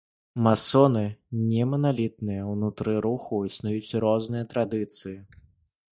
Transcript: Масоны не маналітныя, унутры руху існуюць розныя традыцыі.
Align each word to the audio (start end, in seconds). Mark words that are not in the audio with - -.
Масоны 0.45 1.03
не 1.51 1.67
маналітныя, 1.73 2.41
унутры 2.53 2.95
руху 3.07 3.43
існуюць 3.51 3.99
розныя 4.07 4.43
традыцыі. 4.55 5.17